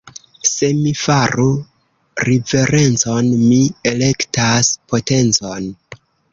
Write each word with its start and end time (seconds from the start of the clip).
Se 0.51 0.69
mi 0.77 0.93
faru 1.01 1.45
riverencon, 2.29 3.31
mi 3.45 3.61
elektas 3.95 4.73
potencon. 4.93 5.73